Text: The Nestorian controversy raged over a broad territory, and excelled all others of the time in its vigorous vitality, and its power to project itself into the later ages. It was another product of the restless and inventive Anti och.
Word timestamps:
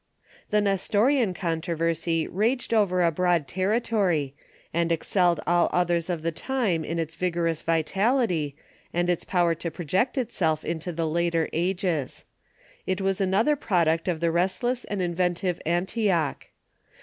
The 0.49 0.61
Nestorian 0.61 1.35
controversy 1.35 2.27
raged 2.27 2.73
over 2.73 3.03
a 3.03 3.11
broad 3.11 3.47
territory, 3.47 4.33
and 4.73 4.91
excelled 4.91 5.39
all 5.45 5.69
others 5.71 6.09
of 6.09 6.23
the 6.23 6.31
time 6.31 6.83
in 6.83 6.97
its 6.97 7.13
vigorous 7.13 7.61
vitality, 7.61 8.55
and 8.95 9.11
its 9.11 9.23
power 9.23 9.53
to 9.53 9.69
project 9.69 10.17
itself 10.17 10.65
into 10.65 10.91
the 10.91 11.07
later 11.07 11.49
ages. 11.53 12.25
It 12.87 12.99
was 12.99 13.21
another 13.21 13.55
product 13.55 14.07
of 14.07 14.21
the 14.21 14.31
restless 14.31 14.85
and 14.85 15.03
inventive 15.03 15.61
Anti 15.67 16.11
och. 16.11 16.47